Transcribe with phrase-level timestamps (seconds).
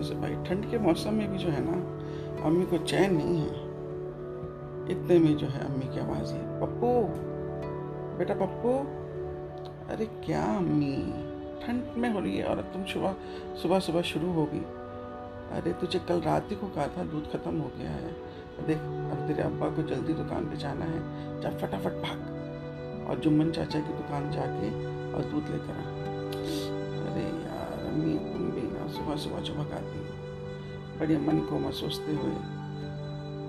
[0.00, 1.72] सुबह भाई। ठंड के मौसम में भी जो है ना,
[2.44, 3.72] अम्मी को चैन नहीं है।
[4.90, 7.02] इतने में जो है अम्मी की आवाज़ है, पप्पू,
[8.18, 9.02] बेटा पप्पू।
[9.94, 10.96] अरे क्या अम्मी?
[11.66, 13.14] ठंड में हो रही है और तुम सुबह
[13.62, 14.64] सुबह सुबह शुरू होगी।
[15.52, 18.12] अरे तुझे कल रात ही को कहा था, दूध खत्म हो गया है।
[18.66, 21.00] देख, अब तेरे अब्बा को जल्दी दुकान पे जाना है।
[21.40, 22.38] जा फटाफट भाग।
[23.10, 24.68] और जुम्मन चाचा की दुकान जाके
[25.12, 25.91] और दूध लेकर आ।
[29.02, 30.04] सुबह सुबह चमकाती हो।
[31.00, 32.34] बड़े मन को मैं सोचते हुए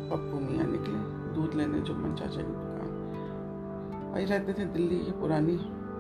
[0.10, 1.00] पप्पू मियाँ निकले।
[1.34, 5.58] दूध लेने जुम्मन चाचा की दुकान। वही रहते थे दिल्ली की पुरानी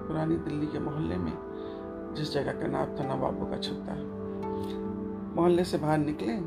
[0.08, 1.34] पुरानी दिल्ली के मोहल्ले में,
[2.14, 3.94] जिस जगह का नाम था नवाबों का छत्ता।
[5.36, 6.38] मोहल्ले से बाहर निकले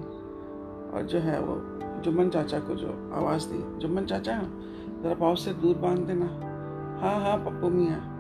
[0.93, 4.41] और जो है वो, जुम्मन चाचा को जो आवाज़ दी, जुम्मन चाचा
[5.03, 6.27] ज़रा पाँव से दूर बाँध देना।
[7.01, 8.17] हाँ हाँ पप्पू मियाँ।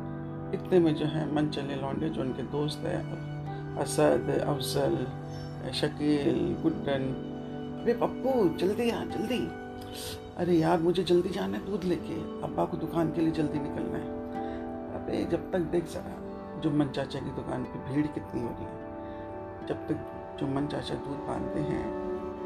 [0.54, 3.35] इतने में जो है मन चले लौंडे जो उनके दोस्त है।
[3.78, 4.96] असद अफजल,
[5.72, 7.04] शकील, गुड्डन।
[7.82, 9.48] अरे पप्पू, जल्दी आ, जल्दी।
[10.36, 13.98] अरे यार, मुझे जल्दी जाना है दूध लेके। अब्बा को दुकान के लिए जल्दी निकलना
[13.98, 14.10] है।
[14.94, 19.66] अबे, जब तक देख सका जुम्मन चाचा की दुकान पे भीड़ कितनी हो रही है।
[19.66, 21.84] जब तक जुम्मन चाचा दूध बांधते हैं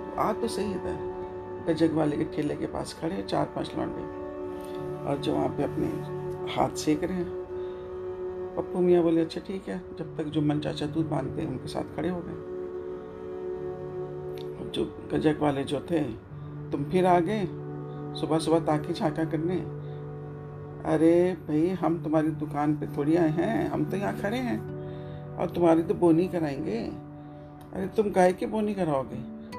[0.07, 4.03] तो आ तो सही इधर गजग वाले के ठेले के पास खड़े चार पाँच लौंडे।
[5.05, 5.87] और जो वहाँ पे अपने
[6.55, 7.40] हाथ सेक रहे हैं।
[8.61, 11.97] पप्पू मियाँ बोले अच्छा ठीक है। जब तक जुम्मन चाचा दूध बांधते हैं उनके साथ
[11.97, 12.47] खड़े हो गए।
[14.71, 16.01] जो गजक वाले जो थे,
[16.73, 17.47] तुम फिर आ गए?
[18.21, 19.57] सुबह सुबह ताकि छाका करने?
[20.85, 24.59] अरे भाई, हम तुम्हारी दुकान पे थोड़ी आए हैं, हम तो यहाँ खड़े हैं।
[25.37, 26.79] और तुम्हारी तो बोनी कराएँगे।
[27.73, 29.17] अरे, तुम गाय की बोनी कराओगे?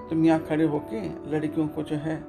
[0.10, 2.22] तुम यहाँ खड़े होके, लड़कियों को जो है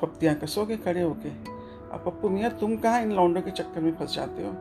[0.00, 1.28] फप्तियाँ कसोगे खड़े होके?
[1.28, 4.52] अब पप्पू मियाँ, तुम कहाँ इन लौंडों के चक्कर में फंस जाते हो?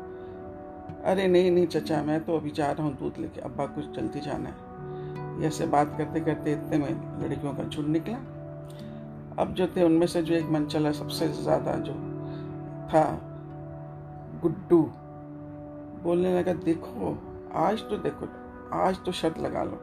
[1.07, 4.19] अरे नहीं नहीं चचा, मैं तो अभी जा रहा हूँ दूध लेके। अब्बा कुछ जल्दी
[4.19, 8.17] जाना है। ऐसे बात करते करते इतने में लड़कियों का झुंड निकला।
[9.39, 11.93] अब जो थे उनमें से जो एक मन चला सबसे ज़्यादा जो
[12.89, 13.03] था,
[14.41, 14.81] गुड्डू।
[16.03, 17.17] बोलने लगा, देखो,
[17.55, 18.27] आज तो देखो,
[18.75, 19.81] आज तो शर्त लगा लो।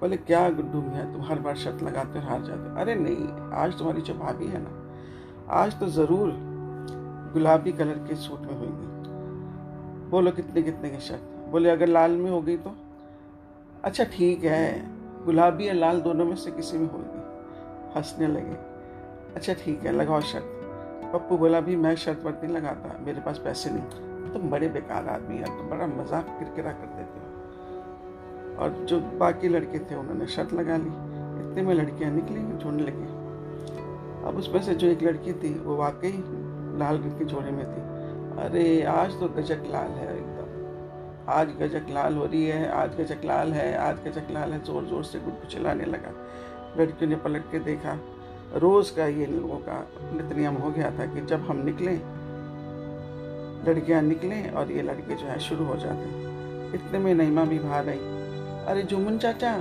[0.00, 3.78] बोले, क्या गुड्डू मियाँ तुम हर बार शर्त लगाते हो हार जाते अरे नहीं, आज
[3.78, 4.70] तुम्हारी जो भाभी है ना,
[5.54, 6.36] आज तो ज़रूर
[7.32, 8.91] गुलाबी कलर के सूट में होगी
[10.12, 12.74] बोलो कितने कितने की शर्त बोले, अगर लाल में हो गई तो।
[13.84, 17.20] अच्छा ठीक है। गुलाबी या लाल दोनों में से किसी में होगी।
[17.96, 18.56] हंसने लगे।
[19.36, 20.58] अच्छा ठीक है, लगाओ शर्त
[21.12, 25.08] पप्पू बोला भी मैं शर्त वर्त नहीं लगाता, मेरे पास पैसे नहीं। तुम बड़े बेकार
[25.08, 30.26] आदमी यार, तुम बड़ा मज़ाक किरकिरा कर देते हो। और जो बाकी लड़के थे, उन्होंने
[30.26, 30.92] शर्त लगा ली।
[31.42, 33.08] इतने में लड़कियाँ निकली झुंड लगी।
[34.28, 36.12] अब उसमें से जो एक लड़की थी, वो वाकई
[36.78, 37.80] लाल रंग के जोड़े में थी।
[38.38, 43.24] अरे, आज तो गजक लाल है एकदम। आज गजक लाल हो रही है, आज गजक
[43.24, 46.12] लाल है, आज गजक लाल है ज़ोर ज़ोर से गुड्डू चिल्लाने लगा।
[46.78, 47.98] लड़कियों ने पलट के देखा,
[48.56, 49.78] रोज का ये लोगों का
[50.12, 51.96] नित नियम हो गया था कि जब हम निकलें,
[53.66, 56.30] लड़कियाँ निकलें और ये लड़के जो है शुरू हो जाते
[56.76, 57.98] इतने में नईमा भी बाहर आई।
[58.68, 59.56] अरे जुमन चाचा,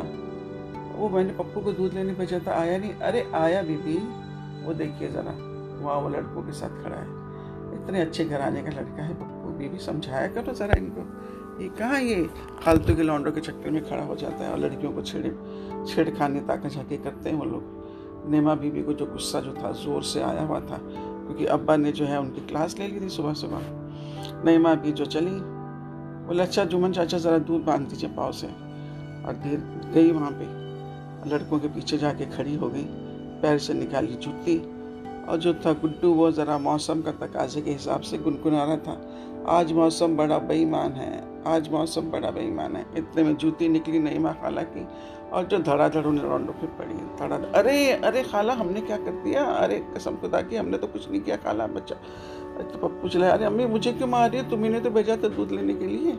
[0.96, 3.98] वो मैंने पप्पू को दूध लेने भेजा था, आया नहीं। अरे, आया बीबी
[4.66, 5.32] वो देखिए ज़रा,
[5.82, 7.21] वहाँ वो लड़कों के साथ खड़ा है।
[7.74, 11.02] इतने अच्छे घराने का लड़का है, पप्पू बीबी समझाया करो ज़रा इनको।
[11.64, 12.24] ये कहाँ ये
[12.64, 15.30] फालतू के लौंडों के चक्कर में खड़ा हो जाता है और लड़कियों को छेड़े,
[15.86, 20.04] छेड़खानी ताका झाके करते हैं वो लोग। नेमा बीबी को जो गुस्सा जो था, ज़ोर
[20.04, 23.34] से आया हुआ था, क्योंकि अब्बा ने जो है उनकी क्लास ले ली थी सुबह
[23.34, 25.40] सुबह नेमा भी जो चली,
[26.28, 29.60] बोले अच्छा जुमन चाचा, ज़रा दूध बाँध दीजिए पाव से। और धीर
[29.94, 30.46] गई वहाँ पे।
[31.30, 32.86] लड़कों के पीछे जाके खड़ी हो गई,
[33.42, 34.58] पैर से निकाली जूती
[35.30, 39.18] और जो था गुड्डू, वो ज़रा मौसम का तकाजे के हिसाब से गुनगुना रहा था।
[39.48, 44.32] आज मौसम बड़ा बेईमान है, आज मौसम बड़ा बेईमान है। इतने में जूती निकली नईमा
[44.32, 44.88] खाला की
[45.32, 49.44] और जो धड़ाधड़ उन्हें रौंडो फिर पड़ी धड़ा अरे अरे खाला, हमने क्या कर दिया?
[49.44, 51.96] अरे, कसम खुदा की, हमने तो कुछ नहीं किया खाला, बच्चा।
[52.64, 54.50] तो पप्पू चला अरे अम्मी, मुझे क्यों मार रही है?
[54.50, 56.12] तुम्हें तो भेजा था दूध लेने के लिए।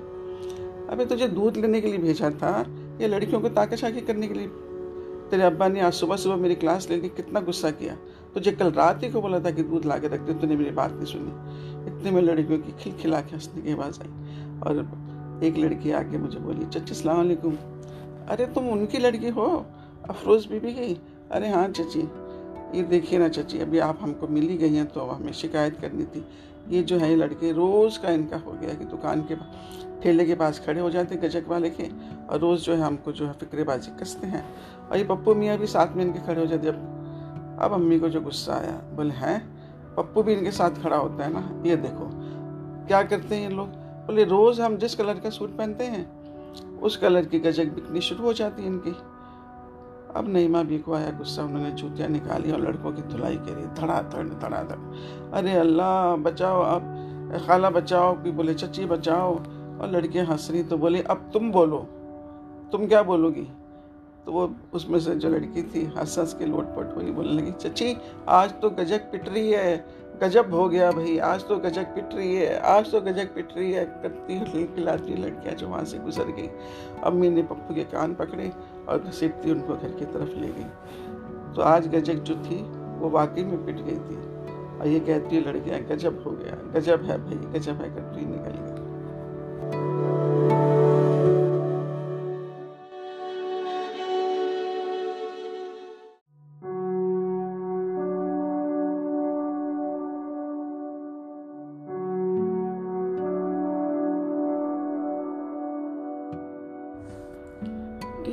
[0.90, 2.66] अबे तुझे दूध लेने के लिए भेजा था?
[3.00, 4.46] ये लड़कियों को ताका छाकी करने के लिए?
[5.30, 7.96] तेरे अब्बा ने आज सुबह सुबह मेरी क्लास ले ली कितना गुस्सा किया।
[8.34, 10.70] तुझे कल रात ही को बोला था कि दूध ला के रख दे तूने मेरी
[10.70, 15.56] बात नहीं सुनी। इतने में लड़कियों की खिलखिला के हंसने की आवाज़ आई और एक
[15.58, 17.56] लड़की आके मुझे बोली, चची सलामकुम
[18.28, 19.46] अरे, तुम उनकी लड़की हो?
[20.10, 21.00] अफरोज़ बीबी की?
[21.30, 22.00] अरे हाँ चची।
[22.74, 26.04] ये देखिए ना चची, अभी आप हमको मिल ही गई हैं तो हमें शिकायत करनी
[26.04, 26.24] थी।
[26.68, 29.36] ये जो है लड़के रोज़ का इनका हो गया कि दुकान के
[30.02, 31.88] ठेले के पास खड़े हो जाते गजक वाले के
[32.30, 34.44] और रोज़ जो है हमको जो है फिक्रेबाजी कसते हैं।
[34.90, 36.98] और ये पप्पू मियाँ भी साथ में इनके खड़े हो जाते अब
[37.62, 39.40] अब अम्मी को जो गुस्सा आया, बोले, हैं?
[39.96, 41.62] पप्पू भी इनके साथ खड़ा होता है ना?
[41.66, 42.10] ये देखो,
[42.86, 43.68] क्या करते हैं ये लोग?
[44.06, 46.22] बोले, रोज़ हम जिस कलर का सूट पहनते हैं,
[46.80, 48.90] उस कलर की गजक बिकनी शुरू हो जाती है इनकी।
[50.16, 54.28] अब नईमा भी को आया गुस्सा, उन्होंने जूतियाँ निकाली और लड़कों की धुलाई करी धड़ाधड़
[54.28, 54.78] धड़ाधड़।
[55.32, 56.82] अरे अल्लाह, बचाओ अब
[57.46, 59.34] खाला बचाओ कि बोले, चची, बचाओ।
[59.80, 61.78] और लड़कियाँ हंस रही तो बोले, अब तुम बोलो।
[62.72, 63.48] तुम क्या बोलोगी?
[64.26, 67.96] तो वो उसमें से जो लड़की थी हंस हंस के लोटपट हुई, बोलने लगी, चची,
[68.28, 69.86] आज तो गजक पिट रही है,
[70.22, 73.72] गजब हो गया भाई, आज तो गजक पिट रही है, आज तो गजक पिट रही
[73.72, 76.50] है। करती खिलाती लड़कियाँ जो वहाँ से गुजर गई।
[77.04, 78.52] अम्मी ने पप्पू के कान पकड़े
[78.88, 80.64] और घसीटती उनको घर की तरफ़ ले गई।
[81.54, 82.62] तो आज गजक जो थी,
[82.98, 84.16] वो वाकई में पिट गई थी।
[84.78, 88.66] और ये कहती है, लड़कियाँ, गजब हो गया, गजब है भाई, गजब है करती निकल
[88.66, 88.71] गई।
[108.22, 108.28] लो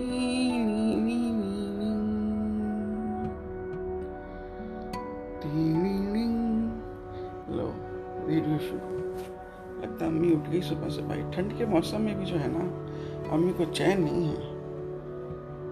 [8.28, 8.56] रेडियो
[9.82, 12.60] लगता अम्मी उठ गई सुबह से भाई। ठंड के मौसम में भी जो है ना,
[13.30, 14.60] अम्मी को चैन नहीं है।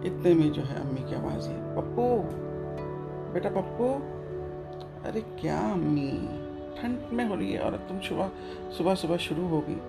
[0.07, 2.17] इतने में जो है अम्मी की आवाज़ है, पप्पू,
[3.33, 3.85] बेटा पप्पू।
[5.09, 6.11] अरे क्या अम्मी?
[6.81, 8.31] ठंड में हो रही है और तुम सुबह
[8.77, 9.81] सुबह सुबह शुरू होगी।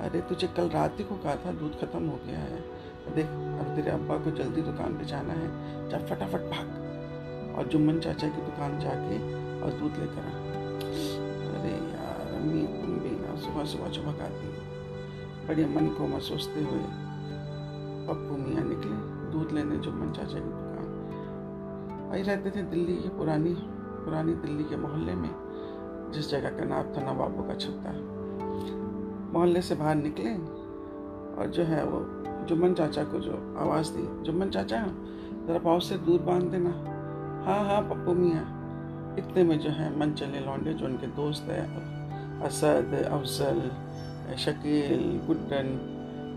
[0.00, 3.76] अरे तुझे कल रात ही को कहा था, दूध खत्म हो गया है। देख, अब
[3.76, 6.76] तेरे अब्बा को जल्दी दुकान पे जाना है। जा फटाफट भाग।
[7.58, 9.16] और जुम्मन चाचा की दुकान जाके
[9.62, 10.40] और दूध लेकर आ।
[11.60, 14.50] अरे यार, अम्मी, तुम भी ना सुबह सुबह चमकाती
[15.48, 16.80] बड़े मन को मैं सोचते हुए
[18.08, 20.70] पप्पू मियाँ निकले दूध लेने जुम्मन चाचा की दुकान।
[22.10, 23.56] वही रहते थे दिल्ली की पुरानी
[24.04, 25.30] पुरानी दिल्ली के मोहल्ले में,
[26.12, 27.90] जिस जगह का नाम था नवाबों का छत्ता।
[29.32, 30.34] मोहल्ले से बाहर निकले
[31.36, 31.98] और जो है वो
[32.50, 34.78] जुम्मन चाचा को जो आवाज़ दी, जुम्मन चाचा,
[35.46, 36.70] ज़रा पाँव से दूध बाँध देना।
[37.46, 38.42] हाँ हाँ पप्पू मियाँ,
[39.18, 41.62] इतने में जो है मन चले लौंडे, जो उनके दोस्त है,
[42.42, 43.60] असद, अफजल,
[44.36, 45.68] शकील, गुड्डन।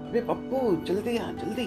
[0.10, 1.66] अरे पप्पू, जल्दी आ, जल्दी।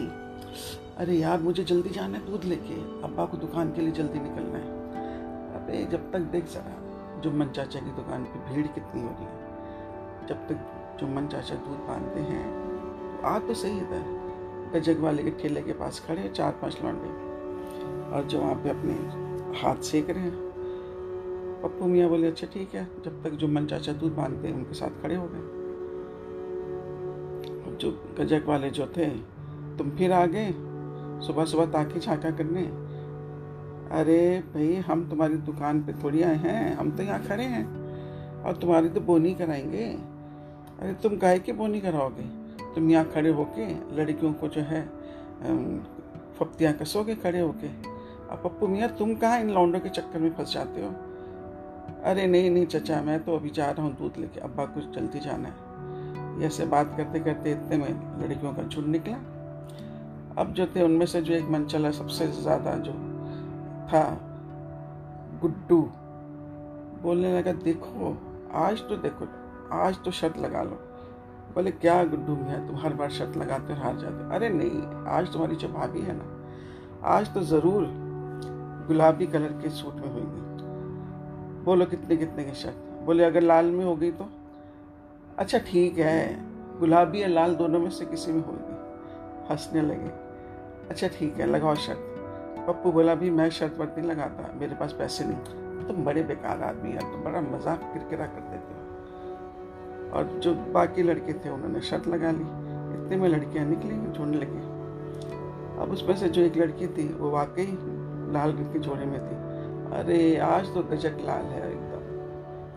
[0.96, 4.58] अरे यार, मुझे जल्दी जाना है दूध लेके, अब्बा को दुकान के लिए जल्दी निकलना
[4.58, 4.74] है।
[5.56, 10.26] अरे जब तक देख सका जुम्मन चाचा की दुकान पे भीड़ कितनी हो रही है
[10.28, 12.44] जब तक जुम्मन चाचा दूध बांधते हैं
[13.12, 14.15] तो आ तो सही इधर।
[14.78, 17.26] गजग वाले के ठेले के पास खड़े हैं, चार पाँच लौंडे।
[18.12, 18.92] और जो वहाँ पे अपने
[19.60, 20.46] हाथ सेक रहे हैं।
[21.62, 25.02] पप्पू मियाँ बोले अच्छा ठीक है। जब तक जुम्मन चाचा दूध बांधते हैं, उनके साथ
[25.02, 25.56] खड़े हो गए।
[27.76, 29.06] जो गजक वाले जो थे,
[29.78, 30.50] तुम फिर आ गए?
[31.26, 32.62] सुबह सुबह ताकि झाँका करने?
[34.00, 37.86] अरे भाई, हम तुम्हारी दुकान पे थोड़ी आए हैं। हम तो यहाँ खड़े हैं।
[38.42, 39.84] और तुम्हारी तो बोनी कराएँगे।
[40.80, 42.45] अरे, तुम गाय की बोनी कराओगे?
[42.76, 44.80] तुम यहाँ खड़े होके, लड़कियों को जो है
[46.38, 50.52] फप्तियाँ कसोगे खड़े होके, अब पप्पू मियाँ, तुम कहाँ इन लौंडों के चक्कर में फंस
[50.54, 50.90] जाते हो?
[52.04, 55.20] अरे नहीं नहीं चचा, मैं तो अभी जा रहा हूँ दूध लेके, अब्बा कुछ जल्दी
[55.20, 57.88] जाना है। ऐसे बात करते करते इतने में
[58.22, 59.16] लड़कियों का झुंड निकला।
[60.38, 62.92] अब जो थे, उनमें से जो एक मन चला सबसे ज़्यादा जो
[63.88, 64.02] था,
[65.40, 65.80] गुड्डू,
[67.02, 68.16] बोलने लगा, देखो,
[68.54, 69.28] आज तो देखो,
[69.72, 70.78] आज तो शर्त लगा लो।
[71.56, 75.32] बोले, क्या गुड्डू मियाँ तुम हर बार शर्त लगाते हो हार जाते अरे नहीं, आज
[75.32, 76.24] तुम्हारी जो भाभी है ना।
[77.08, 77.86] आज तो ज़रूर
[78.88, 80.44] गुलाबी कलर के सूट में होगी
[81.64, 82.76] बोलो, कितने कितने की शर्त?
[83.04, 84.28] बोले, अगर लाल में हो गई तो?
[85.38, 90.10] अच्छा ठीक है। गुलाबी या लाल दोनों में से किसी में होगी हंसने लगे।
[90.90, 94.92] अच्छा ठीक है, लगाओ शर्त। पप्पू बोला भी मैं शर्त वर्त नहीं लगाता, मेरे पास
[94.92, 98.56] पैसे नहीं तुम बड़े बेकार आदमी यार तुम बड़ा मज़ाक किरकिरा करते
[100.12, 104.66] और जो बाकी लड़के थे, उन्होंने शर्त लगा ली। इतने में लड़कियाँ निकली, झुंड लगी।
[105.82, 107.78] अब उसमें से जो एक लड़की थी, वो वाकई
[108.32, 109.36] लाल रंग के जोड़े में थी।
[109.96, 111.96] अरे, आज तो गजक लाल है एकदम।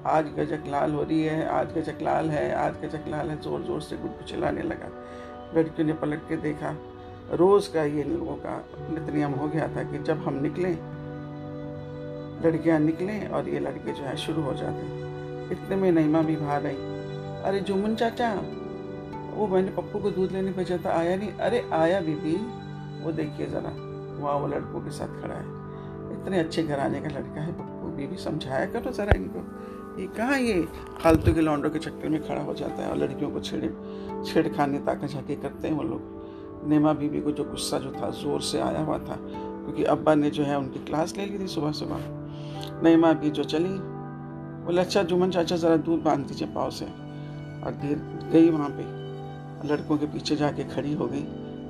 [0.05, 3.61] आज गजक लाल हो रही है, आज गजक लाल है, आज गजक लाल है ज़ोर
[3.61, 4.89] ज़ोर से गुड्डू चिल्लाने लगा।
[5.55, 6.75] लड़कियों ने पलट के देखा।
[7.33, 10.77] रोज़ का ये लोगों का नित नियम हो गया था कि जब हम निकलें,
[12.45, 14.81] लड़कियाँ निकलें और ये लड़के जो है, शुरू हो जाते।
[15.53, 16.77] इतने में नईमा भी बाहर आई।
[17.49, 18.33] अरे जुम्मन चाचा,
[19.35, 22.35] वो मैंने पप्पू को दूध लेने भेजा था, आया नहीं। अरे आया बीबी,
[23.03, 23.71] वो देखिए ज़रा,
[24.19, 25.57] वहाँ वो लड़कों के साथ खड़ा है।
[26.13, 29.39] इतने अच्छे घराने का लड़का है पप्पू, बीबी, समझाया करो ज़रा इनको।
[30.01, 30.61] ये कहाँ ये
[31.01, 33.73] फालतू के लौंडों के चक्कर में खड़ा हो जाता है और लड़कियों को छेड़े,
[34.25, 38.41] छेड़खानी ताका झाकी करते हैं वो लोग। नेमा बीबी को जो गुस्सा जो था, ज़ोर
[38.41, 41.71] से आया हुआ था, क्योंकि अब्बा ने जो है उनकी क्लास ले ली थी सुबह
[41.71, 43.77] सुबह। नेमा भी जो चली,
[44.65, 47.08] बोले अच्छा जुमन चाचा, ज़रा दूध बाँध दीजिए पाव से।
[47.65, 48.99] और देर गई वहाँ पे।
[49.67, 51.23] लड़कों के पीछे जाके खड़ी हो गई,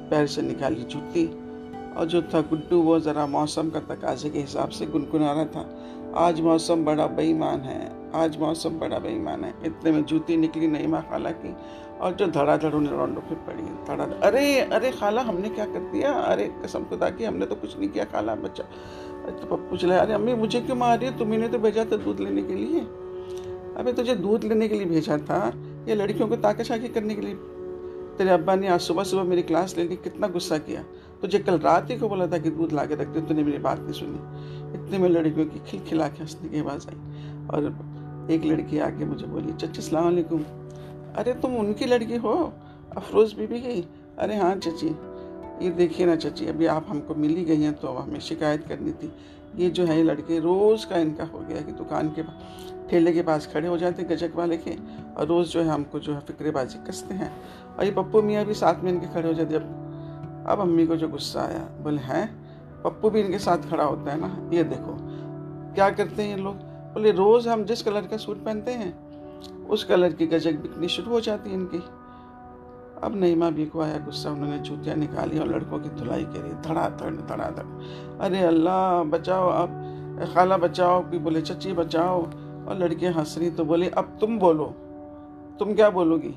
[0.09, 1.49] पैर से निकाली जूती।
[1.97, 5.85] और जो था गुड्डू, वो ज़रा मौसम का तकाजे के हिसाब से गुनगुना रहा था।
[6.15, 10.87] आज मौसम बड़ा बेईमान है, आज मौसम बड़ा बेईमान है। इतने में जूती निकली नहीं
[10.87, 11.55] माँ खाला की,
[11.99, 16.11] और जो धड़ाधड़ उन्हें रोंडो फिर पड़ी। धड़ा अरे अरे खाला, हमने क्या कर दिया?
[16.11, 18.63] अरे, कसम खुदा की, हमने तो कुछ नहीं किया खाला, बच्चा।
[19.31, 21.17] तो पप्पू चला अरे अम्मी, मुझे क्यों मार रही है?
[21.17, 22.79] तुम्हें तो भेजा था दूध लेने के लिए?
[23.77, 25.53] अबे तुझे दूध लेने के लिए भेजा था?
[25.87, 27.35] या लड़कियों को ताका छाकी करने के लिए
[28.17, 30.83] तेरे अब्बा ने आज सुबह सुबह मेरी क्लास लेके कितना गुस्सा किया।
[31.21, 33.79] तुझे कल रात ही को बोला था कि दूध ला के रखते तूने मेरी बात
[33.79, 34.19] नहीं सुनी।
[34.75, 36.97] इतने में लड़कियों की खिलखिला के हंसने की आवाज़ आई
[37.47, 40.43] और एक लड़की आके मुझे बोली चची सलामकुम
[41.15, 42.33] अरे, तुम उनकी लड़की हो?
[42.97, 43.87] अफरोज़ बीबी की?
[44.17, 44.87] अरे हाँ चची
[45.65, 49.11] ये देखिए ना चची अभी आप हमको मिल गई हैं तो हमें शिकायत करनी थी।
[49.55, 52.21] ये जो है लड़के रोज़ का इनका हो गया कि दुकान के
[52.89, 54.77] ठेले के पास खड़े हो जाते हैं, गजक वाले के,
[55.17, 57.31] और रोज़ जो है हमको जो है फिक्रेबाजी कसते हैं।
[57.77, 60.95] और ये पप्पू मियाँ भी साथ में इनके खड़े हो जाते अब अब अम्मी को
[60.95, 62.49] जो गुस्सा आया, बोले, हैं?
[62.83, 64.97] पप्पू भी इनके साथ खड़ा होता है ना, ये देखो,
[65.75, 66.55] क्या करते हैं ये लोग?
[66.93, 69.09] बोले, रोज़ हम जिस कलर का सूट पहनते हैं,
[69.67, 71.83] उस कलर की गजक बिकनी शुरू हो जाती है इनकी।
[73.03, 77.15] अब नईमा भी को आया गुस्सा, उन्होंने जूतियाँ निकाली और लड़कों की धुलाई करी, धड़ाधड़
[77.15, 77.65] धड़ाधड़।
[78.21, 79.69] अरे अल्लाह, बचाओ अब
[80.35, 82.25] खाला, बचाओ। कोई बोले, चची, बचाओ।
[82.67, 84.65] और लड़कियाँ हंस रही तो बोली, अब तुम बोलो।
[85.59, 86.35] तुम क्या बोलोगी?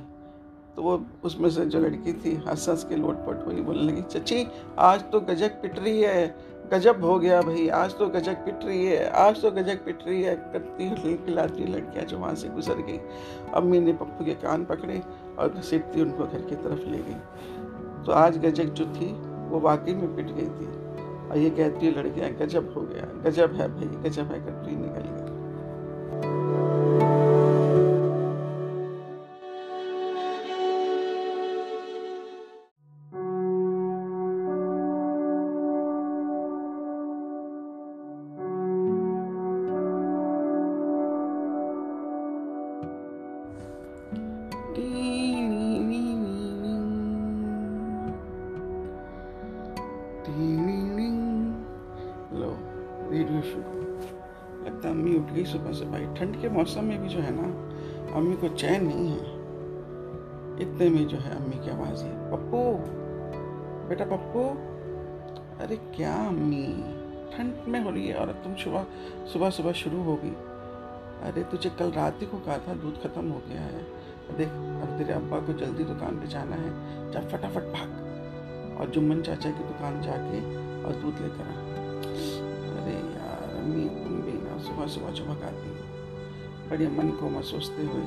[0.76, 4.46] तो वो उसमें से जो लड़की थी हंस हंस के लोटपट हुई, बोलने लगी, चची,
[4.78, 8.86] आज तो गजक पिट रही है। गजब हो गया भाई, आज तो गजक पिट रही
[8.86, 13.00] है। आज तो गजक पिट रही है। करती खिलाती लड़कियाँ जो वहाँ से गुजर गई।
[13.54, 15.02] अम्मी ने पप्पू के कान पकड़े
[15.38, 17.14] और घसीटती उनको घर की तरफ़ ले गई।
[18.06, 19.12] तो आज गजक जो थी,
[19.48, 20.66] वो वाकई में पिट गई थी।
[21.28, 25.16] और ये कहती है, लड़कियाँ, गजब हो गया। गजब है भाई, गजब है, कटरी निकल
[25.16, 25.21] गई।
[56.32, 57.46] ठंड के मौसम में भी जो है ना,
[58.14, 59.24] अम्मी को चैन नहीं है।
[60.62, 62.62] इतने में जो है अम्मी की आवाज़ है, पप्पू,
[63.88, 64.44] बेटा पप्पू,
[65.64, 66.66] अरे क्या अम्मी,
[67.34, 68.86] ठंड में हो रही है और तुम सुबह
[69.32, 70.34] सुबह सुबह शुरू होगी।
[71.28, 73.82] अरे तुझे कल रात ही को कहा था, दूध खत्म हो गया है।
[74.36, 76.70] देख, अब तेरे अब्बा को जल्दी दुकान पे जाना है।
[77.12, 80.38] जा फटाफट भाग और जुम्मन चाचा की दुकान जाके
[80.84, 81.62] और दूध लेकर आ।
[82.82, 85.42] अरे यार, अम्मी, तुम भी ना सुबह सुबह चमक
[86.72, 88.02] बड़े मन को महसूसते हुए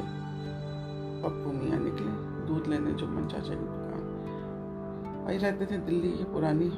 [1.24, 2.12] पप्पू मियाँ निकले।
[2.48, 6.70] दूध लेने जुम्मन चाचा की दुकान। वही रहते थे दिल्ली की पुरानी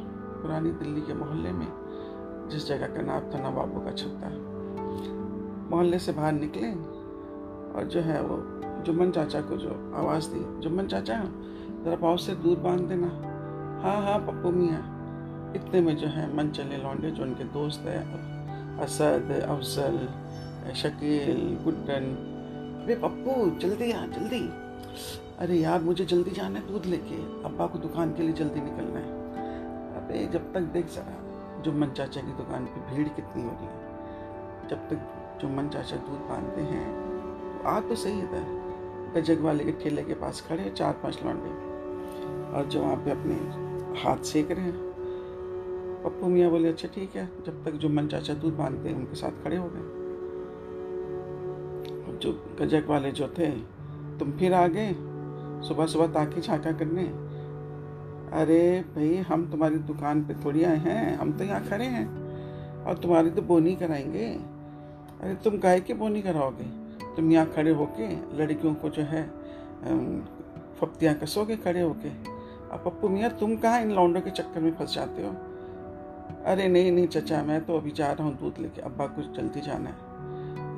[0.42, 1.68] पुरानी दिल्ली के मोहल्ले में,
[2.50, 4.30] जिस जगह का नाम था नवाबों का छत्ता।
[5.70, 6.72] मोहल्ले से बाहर निकले
[7.74, 8.38] और जो है वो
[8.84, 11.24] जुम्मन चाचा को जो आवाज़ दी जुम्मन चाचा,
[11.84, 13.08] ज़रा पाव से दूध बाँध देना।
[13.84, 14.84] हाँ हाँ पप्पू मियाँ।
[15.56, 18.02] इतने में जो है मन चले लौंडे, जो उनके दोस्त है,
[18.80, 20.27] असद, अफजल
[20.74, 22.06] शकील, गुड्डन।
[22.84, 24.50] अरे पप्पू, जल्दी आ, जल्दी।
[25.40, 29.00] अरे यार, मुझे जल्दी जाना है दूध लेके। अब्बा को दुकान के लिए जल्दी निकलना
[29.00, 29.12] है।
[29.98, 34.68] अबे, जब तक देख जरा जुम्मन चाचा की दुकान पे भीड़ कितनी हो रही है,
[34.70, 37.08] जब तक जुम्मन चाचा दूध बांधते हैं
[37.58, 41.50] तो आ तो सही इधर गजग वाले के ठेले के पास खड़े चार पाँच लौंडे।
[42.58, 43.36] और जो वहाँ पे अपने
[44.02, 44.88] हाथ सेक रहे हैं।
[46.04, 49.44] पप्पू मियाँ बोले अच्छा ठीक है। जब तक जुम्मन चाचा दूध बांधते हैं, उनके साथ
[49.44, 50.07] खड़े हो गए।
[52.18, 52.32] जो
[52.62, 53.50] गजक वाले जो थे,
[54.20, 54.94] तुम फिर आ गए,
[55.68, 57.04] सुबह सुबह ताकि छाका करने।
[58.34, 62.08] अरे भाई, हम तुम्हारी दुकान पे थोड़ी आए हैं, हम तो यहाँ खड़े हैं,
[62.84, 64.26] और तुम्हारी तो बोनी कराएँगे।
[65.22, 66.64] अरे तुम गाय की बोनी कराओगे?
[67.16, 68.08] तुम यहाँ खड़े होके,
[68.38, 69.24] लड़कियों को जो है
[70.80, 72.10] फप्तियाँ कसोगे खड़े होके?
[72.10, 75.36] अब पप्पू मियाँ, तुम कहाँ इन लौंडों के चक्कर में फंस जाते हो?
[76.46, 79.62] अरे नहीं नहीं, चचा, मैं तो अभी जा रहा हूँ दूध लेके, अब्बा कुछ जल्दी
[79.62, 80.07] जाना है।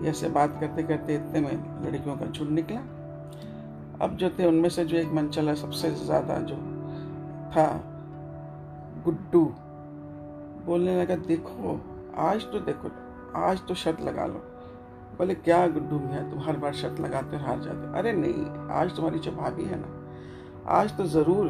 [0.05, 2.79] ऐसे बात करते करते इतने में लड़कियों का झुंड निकला।
[4.01, 6.55] अब जो थे उनमें से जो एक मन चला सबसे ज़्यादा जो
[7.51, 7.65] था,
[9.05, 9.43] गुड्डू।
[10.65, 11.79] बोलने लगा, देखो,
[12.17, 12.89] आज तो देखो,
[13.37, 14.41] आज तो शर्त लगा लो।
[15.17, 18.45] बोले, क्या गुड्डू मियाँ तुम हर बार शर्त लगाते हो हार जाते हो। अरे नहीं,
[18.71, 19.87] आज तुम्हारी जो भाभी है ना,
[20.71, 21.49] आज तो ज़रूर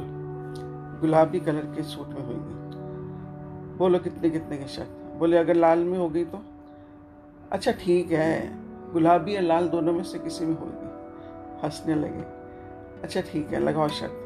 [1.01, 2.57] गुलाबी कलर के सूट में होगी।
[3.77, 6.41] बोलो कितने कितने की शर्त बोले, अगर लाल में हो गई तो?
[7.51, 8.59] अच्छा ठीक है।
[8.93, 10.87] गुलाबी या लाल दोनों में से किसी में होगी।
[11.63, 12.23] हंसने लगे।
[13.03, 14.25] अच्छा ठीक है, लगाओ शर्त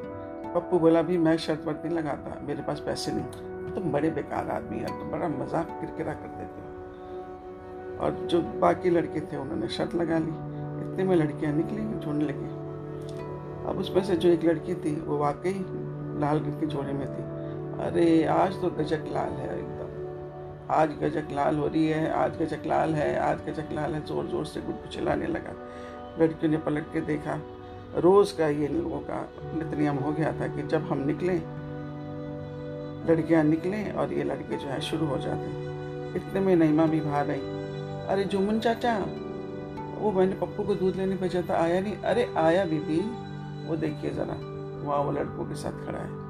[0.55, 4.49] पप्पू बोला भी मैं शर्त वर्त नहीं लगाता, मेरे पास पैसे नहीं। तुम बड़े बेकार
[4.49, 9.67] आदमी यार तुम बड़ा मज़ाक किरकिरा कर देते हो। और जो बाकी लड़के थे, उन्होंने
[9.67, 10.31] शर्त लगा ली।
[10.83, 12.51] इतने में लड़कियाँ निकली ढूँढने लगी।
[13.69, 15.65] अब उसमें से जो एक लड़की थी, वो वाकई
[16.19, 17.23] लाल रंग की जोड़े में थी।
[17.83, 19.72] अरे, आज तो गजक लाल है।
[20.73, 24.27] आज गजक लाल हो रही है, आज गजक लाल है, आज गजक लाल है ज़ोर
[24.27, 25.53] ज़ोर से गुट चिल्लाने लगा।
[26.19, 27.39] लड़कियों ने पलट के देखा,
[27.97, 29.19] रोज़ का ये लोगों का
[29.55, 31.37] नित नियम हो गया था कि जब हम निकलें,
[33.09, 37.29] लड़कियाँ निकलें और ये लड़के जो है शुरू हो जाते। इतने में नईमा भी बाहर
[37.31, 37.39] आई।
[38.09, 38.97] अरे जुमन चाचा,
[39.99, 41.95] वो मैंने पप्पू को दूध लेने भेजा था, आया नहीं?
[41.95, 42.99] अरे आया बीबी,
[43.67, 44.37] वो देखिए ज़रा,
[44.83, 46.21] वहाँ वो लड़कों के साथ खड़ा है।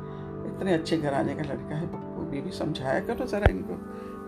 [0.48, 3.74] इतने अच्छे घराने का लड़का है पप्पू, बीबी समझाया करो ज़रा इनको।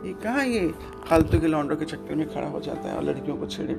[0.06, 0.74] ये कहाँ ये
[1.10, 3.76] फालतू के लॉन्डो के चक्कर में खड़ा हो जाता है और लड़कियों को छेड़े,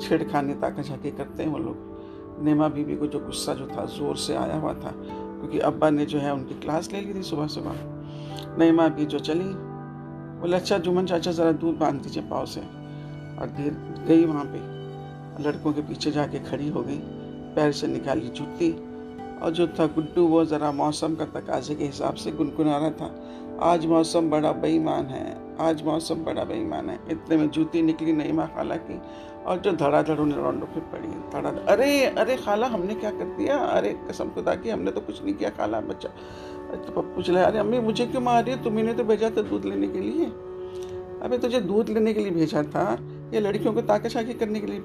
[0.00, 4.16] छेड़खानी ताका झाके करते हैं वो लोग। नेमा बीबी को जो गुस्सा जो था, ज़ोर
[4.16, 7.46] से आया हुआ था, क्योंकि अब्बा ने जो है उनकी क्लास ले ली थी सुबह
[7.46, 7.74] सुबह।
[8.58, 9.44] नेमा भी जो चली,
[10.40, 12.60] बोले अच्छा जुमन चाचा, ज़रा दूध बाँध दीजिए पाव से।
[13.40, 13.72] और धीर
[14.08, 14.74] गई वहाँ पे।
[15.44, 16.98] लड़कों के पीछे जाके खड़ी हो गई,
[17.54, 18.72] पैर से निकाली जूती।
[19.42, 23.28] और जो था गुड्डू, वो ज़रा मौसम का तकाजे के हिसाब से गुनगुना रहा था।
[23.62, 28.46] आज मौसम बड़ा बेईमान है। आज मौसम बड़ा बेईमान है। इतने में जूती निकली नईमा
[28.46, 29.00] खाला की।
[29.44, 33.56] और जो धड़ाधड़ उन्हें रौंडो फिर पड़ी धड़ा अरे अरे खाला, हमने क्या कर दिया?
[33.56, 36.08] अरे, कसम खुदा की, हमने तो कुछ नहीं किया खाला, बच्चा।
[36.76, 38.64] तो पप्पू चला अरे अम्मी, मुझे क्यों मार रही है?
[38.64, 40.24] तुम्हें तो भेजा था दूध लेने के लिए।
[41.22, 42.98] अबे, तुझे दूध लेने के लिए भेजा था?
[43.34, 44.80] ये लड़कियों को ताका छाकी करने के लिए।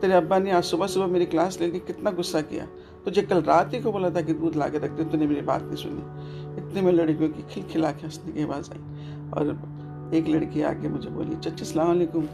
[0.00, 2.66] तेरे अब्बा ने आज सुबह सुबह मेरी क्लास लेके कितना गुस्सा किया।
[3.04, 5.62] तुझे कल रात ही को बोला था कि दूध ला के रखते तूने मेरी बात
[5.62, 6.02] नहीं सुनी।
[6.56, 8.78] इतने में लड़कियों की खिलखिला के हंसने की आवाज़ आई।
[9.30, 9.72] और
[10.12, 12.28] एक लड़की आके मुझे बोली, चची सलामकुम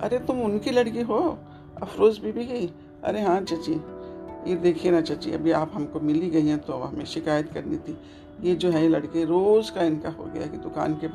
[0.00, 1.38] अरे, तुम उनकी लड़की हो?
[1.82, 2.74] अफरोज़ बीबी की?
[3.04, 3.80] अरे हाँ चची।
[4.46, 7.98] ये देखिए ना चची, अभी आप हमको मिल गई हैं तो हमें शिकायत करनी थी।
[8.42, 11.08] ये जो है लड़के रोज़ का इनका हो गया कि दुकान के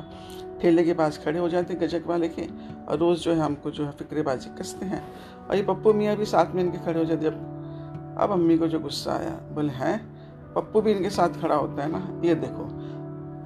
[0.60, 2.46] ठेले के पास खड़े हो जाते गजक वाले के
[2.88, 5.04] और रोज़ जो है, हमको जो है, फिक्रेबाजी कसते हैं।
[5.50, 8.68] और ये पप्पू मियाँ भी साथ में इनके खड़े हो जाते अब अब अम्मी को
[8.68, 10.20] जो गुस्सा आया, बोले, हैं?
[10.54, 12.20] पप्पू भी इनके साथ खड़ा होता है ना?
[12.24, 12.68] ये देखो,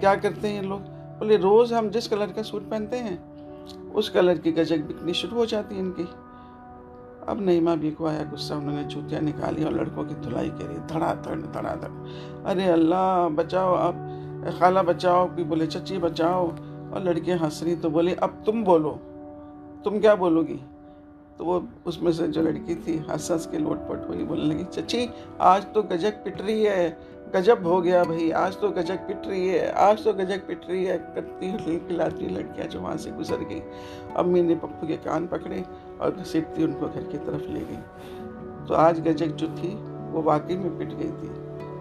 [0.00, 0.93] क्या करते हैं ये लोग?
[1.18, 3.34] बोले, रोज़ हम जिस कलर का सूट पहनते हैं,
[3.92, 6.08] उस कलर की गजक बिकनी शुरू हो जाती है इनकी।
[7.28, 11.40] अब नईमा भी को आया गुस्सा, उन्होंने जूतियाँ निकाली और लड़कों की धुलाई करी, धड़ाधड़
[11.40, 11.90] धड़ाधड़।
[12.44, 13.94] अरे अल्लाह, बचाओ अब
[14.60, 16.48] खाला बचाओ कि बोले, चची, बचाओ।
[16.92, 18.90] और लड़कियाँ हंस रही तो बोले, अब तुम बोलो।
[19.84, 20.60] तुम क्या बोलोगी?
[21.38, 25.10] तो वो उसमें से जो लड़की थी हंस हंस के लोटपट हुई, बोलने लगी, चची,
[25.40, 29.48] आज तो गजक पिट रही है। गजब हो गया भाई, आज तो गजक पिट रही
[29.48, 33.62] है, आज तो गजक पिट रही है। करती खिलाती लड़कियाँ जो वहाँ से गुजर गई।
[34.16, 35.64] अम्मी ने पप्पू के कान पकड़े
[36.00, 37.76] और घसीटती उनको घर की तरफ़ ले गई।
[38.68, 39.74] तो आज गजक जो थी,
[40.12, 41.28] वो वाकई में पिट गई थी।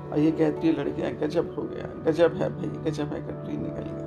[0.09, 3.89] और ये कहती है, लड़कियाँ, गजब हो गया, गजब है भाई, गजब है, कटरी निकल
[3.95, 4.02] गया